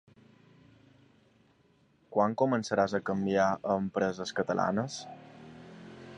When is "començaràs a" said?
2.43-3.03